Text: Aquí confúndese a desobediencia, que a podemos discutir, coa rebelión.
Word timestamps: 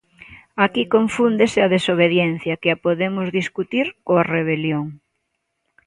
Aquí 0.65 0.83
confúndese 0.95 1.59
a 1.61 1.71
desobediencia, 1.75 2.59
que 2.61 2.69
a 2.73 2.81
podemos 2.85 3.27
discutir, 3.39 3.85
coa 4.05 4.27
rebelión. 4.35 4.85